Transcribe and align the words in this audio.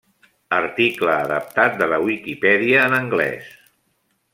Article 0.59 1.11
adaptat 1.17 1.77
de 1.83 1.91
la 1.95 2.01
Wikipedia 2.07 2.83
en 2.91 3.01
anglès. 3.05 3.57